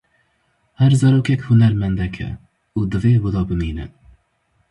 Her 0.73 0.91
zarokek 0.99 1.41
hunermendek 1.49 2.15
e, 2.27 2.29
û 2.77 2.79
divê 2.91 3.13
wilo 3.23 3.41
bimîne. 3.47 3.85